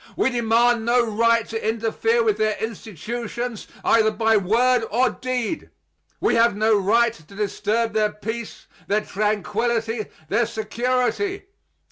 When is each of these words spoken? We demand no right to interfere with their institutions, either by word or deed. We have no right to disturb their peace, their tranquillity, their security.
We 0.17 0.31
demand 0.31 0.83
no 0.83 1.05
right 1.05 1.47
to 1.47 1.69
interfere 1.69 2.23
with 2.23 2.37
their 2.37 2.57
institutions, 2.59 3.67
either 3.85 4.09
by 4.09 4.35
word 4.35 4.83
or 4.89 5.11
deed. 5.11 5.69
We 6.19 6.33
have 6.33 6.55
no 6.55 6.75
right 6.75 7.13
to 7.13 7.21
disturb 7.35 7.93
their 7.93 8.11
peace, 8.11 8.65
their 8.87 9.01
tranquillity, 9.01 10.07
their 10.27 10.47
security. 10.47 11.43